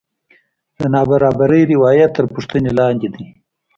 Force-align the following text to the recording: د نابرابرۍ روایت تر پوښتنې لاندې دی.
د 0.77 0.79
نابرابرۍ 0.93 1.61
روایت 1.73 2.09
تر 2.17 2.25
پوښتنې 2.33 2.71
لاندې 2.79 3.07
دی. 3.13 3.23